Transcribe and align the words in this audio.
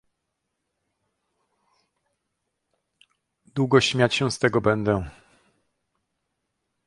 "Długo 3.45 3.81
śmiać 3.81 4.15
się 4.15 4.31
z 4.31 4.39
tego 4.39 4.61
będę." 4.61 5.09